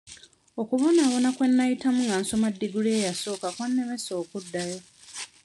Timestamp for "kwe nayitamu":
1.35-1.99